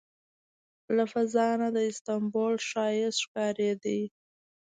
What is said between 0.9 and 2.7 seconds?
له فضا نه د استانبول